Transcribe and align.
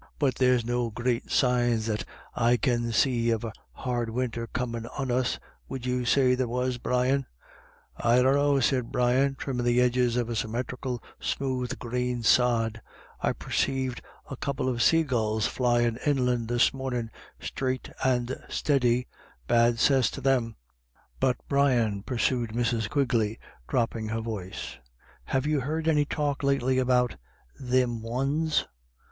But 0.17 0.33
there's 0.33 0.65
no 0.65 0.89
great 0.89 1.29
signs 1.29 1.85
that 1.85 2.05
I 2.33 2.57
can 2.57 2.91
see 2.91 3.29
of 3.29 3.43
a 3.43 3.53
hard 3.71 4.09
winter 4.09 4.47
coram 4.47 4.71
1 4.73 4.87
on 4.97 5.11
us— 5.11 5.37
would 5.69 5.85
you 5.85 6.05
say 6.05 6.33
there 6.33 6.47
was, 6.47 6.79
Brian?" 6.79 7.27
u 8.03 8.09
I 8.09 8.23
dunno," 8.23 8.59
said 8.61 8.91
Brian, 8.91 9.35
trimming 9.35 9.63
the 9.63 9.79
edges 9.79 10.17
of 10.17 10.27
a 10.27 10.35
symmetrical 10.35 11.03
smooth 11.19 11.77
green 11.77 12.23
sod;" 12.23 12.81
I 13.21 13.33
perceived 13.33 14.01
a 14.27 14.35
couple 14.35 14.67
of 14.69 14.77
saygulls 14.81 15.45
flyin' 15.47 15.99
inland 16.03 16.47
this 16.47 16.73
mornin', 16.73 17.11
straight 17.39 17.87
and 18.03 18.43
steady— 18.49 19.05
bad 19.47 19.77
cess 19.79 20.09
to 20.09 20.19
them." 20.21 20.55
"But 21.19 21.37
Brian," 21.47 22.01
pursued 22.01 22.53
Mrs. 22.53 22.89
Quigley, 22.89 23.37
dropping 23.69 24.07
her 24.07 24.21
voice," 24.21 24.77
have 25.25 25.45
you 25.45 25.59
heard 25.59 25.87
any 25.87 26.05
talk 26.05 26.41
lately 26.41 26.79
about 26.79 27.17
Thim 27.63 28.01
Ones 28.01 28.65